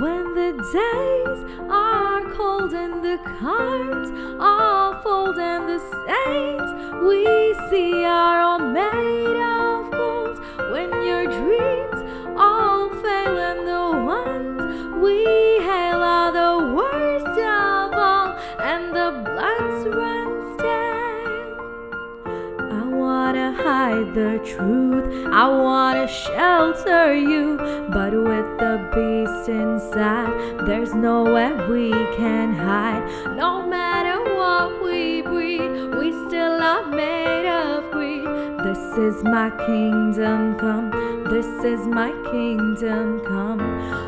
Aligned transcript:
When 0.00 0.32
the 0.32 0.52
days 0.52 1.44
are 1.68 2.22
cold 2.34 2.72
and 2.72 3.04
the 3.04 3.18
cards 3.40 4.12
are 4.38 5.02
fold 5.02 5.38
and 5.40 5.68
the 5.68 5.80
saints 6.06 6.70
we 7.02 7.24
see 7.68 8.04
are 8.04 8.40
all 8.40 8.60
made 8.60 9.40
of 9.42 9.90
gold. 9.90 10.38
When 10.70 10.92
your 11.04 11.24
dreams 11.24 12.00
all 12.38 12.90
fail 12.90 13.38
and 13.50 13.66
the 13.66 13.86
ones 14.06 14.62
we 15.02 15.24
hail 15.66 16.00
are 16.00 16.30
the 16.30 16.74
worst 16.76 17.26
of 17.26 17.92
all 17.92 18.38
and 18.60 18.94
the 18.94 19.10
blood 19.24 19.96
runs 19.96 20.27
hide 23.68 24.14
the 24.14 24.40
truth, 24.50 25.04
I 25.30 25.46
wanna 25.46 26.08
shelter 26.08 27.14
you, 27.14 27.58
but 27.92 28.14
with 28.14 28.48
the 28.62 28.76
beast 28.94 29.50
inside, 29.50 30.32
there's 30.66 30.94
nowhere 30.94 31.54
we 31.68 31.90
can 32.16 32.54
hide. 32.54 33.04
No 33.36 33.50
matter 33.66 34.16
what 34.38 34.82
we 34.82 35.20
breed, 35.20 35.70
we 35.98 36.08
still 36.24 36.56
are 36.72 36.86
made 36.86 37.46
of 37.46 37.90
greed. 37.90 38.24
This 38.66 38.84
is 39.06 39.22
my 39.22 39.50
kingdom 39.66 40.56
come, 40.56 40.88
this 41.28 41.50
is 41.72 41.86
my 41.86 42.10
kingdom 42.32 43.20
come. 43.26 44.07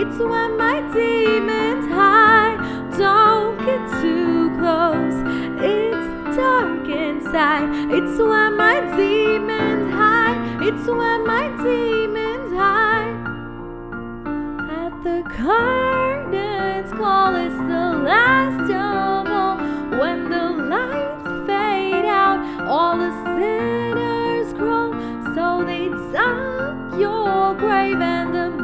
It's 0.00 0.18
when 0.18 0.56
my 0.56 0.80
demons 0.92 1.86
hide. 1.92 2.58
Don't 2.96 3.58
get 3.66 3.82
too 4.00 4.50
close, 4.58 5.18
it's 5.60 6.36
dark 6.36 6.88
inside. 6.88 7.68
It's 7.90 8.18
when 8.18 8.56
my 8.56 8.80
demons 8.96 9.92
hide, 9.92 10.62
it's 10.62 10.86
when 10.86 11.26
my 11.26 11.48
demons 11.62 12.52
hide. 12.52 13.16
At 14.70 15.02
the 15.02 15.22
curtains 15.36 16.92
call, 16.92 17.34
it's 17.34 17.56
the 17.56 17.86
last 18.08 18.70
of 18.70 19.26
all. 19.40 19.56
When 19.98 20.30
the 20.30 20.46
lights 20.74 21.28
fade 21.48 22.04
out, 22.04 22.38
all 22.68 22.96
the 22.96 23.10
sinners 23.34 24.52
crawl. 24.54 24.92
So 25.34 25.64
they 25.64 25.88
dug 26.12 27.00
your 27.00 27.54
grave, 27.54 28.00
and 28.00 28.34
the 28.34 28.57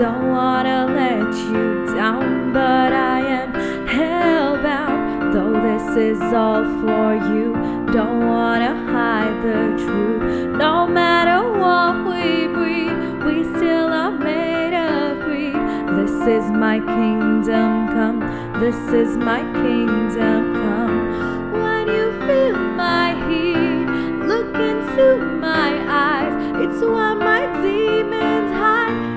Don't 0.00 0.30
wanna 0.30 0.86
let 0.86 1.34
you 1.52 1.94
down, 1.94 2.54
but 2.54 2.90
I 2.90 3.20
am 3.20 3.52
hellbound. 3.86 5.34
Though 5.34 5.60
this 5.60 5.94
is 5.94 6.22
all 6.32 6.64
for 6.80 7.16
you, 7.16 7.52
don't 7.92 8.26
wanna 8.26 8.74
hide 8.90 9.36
the 9.42 9.60
truth. 9.84 10.56
No 10.56 10.86
matter 10.86 11.38
what 11.62 12.06
we 12.08 12.46
breed, 12.46 12.96
we 13.26 13.44
still 13.54 13.92
are 13.92 14.10
made 14.10 14.72
of 14.72 15.20
greed. 15.26 15.60
This 15.98 16.16
is 16.36 16.50
my 16.50 16.78
kingdom 16.78 17.88
come, 17.88 18.20
this 18.58 18.80
is 18.94 19.18
my 19.18 19.42
kingdom 19.60 20.54
come. 20.62 20.98
When 21.60 21.88
you 21.88 22.06
feel 22.26 22.56
my 22.56 23.08
heat, 23.28 23.84
look 24.32 24.54
into 24.70 25.26
my 25.48 25.70
eyes. 26.08 26.32
It's 26.62 26.80
when 26.80 27.18
my 27.18 27.42
demons 27.60 28.29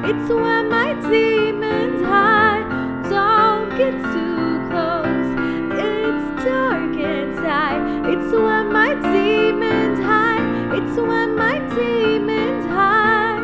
it's 0.05 0.29
when 0.29 0.69
my 0.69 0.93
demons 1.09 2.01
hide. 2.05 2.67
Don't 3.09 3.69
get 3.77 3.93
too 4.13 4.67
close, 4.69 5.29
it's 5.87 6.43
dark 6.43 6.95
inside. 6.95 7.81
It's 8.11 8.31
when 8.31 8.71
my 8.71 8.93
demons 8.95 9.99
hide, 9.99 10.77
it's 10.77 10.97
when 10.97 11.35
my 11.35 11.59
demons 11.75 12.65
hide. 12.65 13.43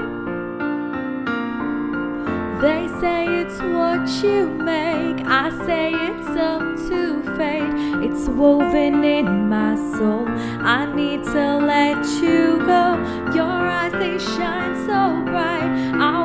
They 2.61 2.87
say 2.99 3.25
it's 3.41 3.59
what 3.61 4.07
you 4.23 4.49
make, 4.49 5.25
I 5.25 5.49
say 5.65 5.91
it's 5.93 6.27
up 6.27 6.61
to 6.89 7.23
fate. 7.37 7.73
It's 8.03 8.27
woven 8.27 9.03
in 9.03 9.49
my 9.49 9.75
soul. 9.75 10.25
I 10.27 10.85
need 10.93 11.23
to 11.23 11.57
let 11.57 12.05
you 12.21 12.57
go. 12.65 12.97
Your 13.33 13.45
eyes, 13.45 13.93
they 13.93 14.17
shine 14.19 14.75
so 14.85 15.23
bright. 15.29 15.69
I 15.95 16.18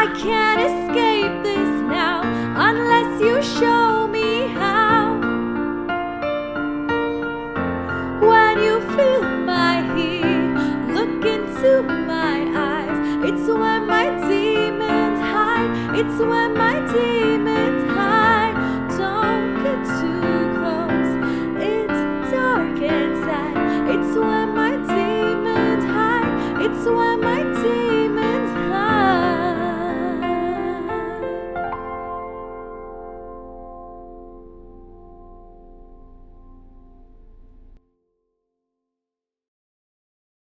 I 0.00 0.06
can't 0.16 0.60
escape 0.60 1.42
this 1.42 1.82
now 1.82 2.22
unless 2.68 3.20
you 3.20 3.42
show 3.58 4.06
me 4.06 4.46
how. 4.46 5.18
When 8.20 8.62
you 8.62 8.80
feel 8.94 9.24
my 9.54 9.82
heat, 9.96 10.94
look 10.94 11.24
into 11.24 11.82
my 11.82 12.36
eyes. 12.54 13.28
It's 13.28 13.48
when 13.48 13.88
my 13.88 14.06
demons 14.28 15.20
hide. 15.20 15.98
It's 15.98 16.20
when 16.20 16.54
my 16.54 16.78
demons. 16.92 17.47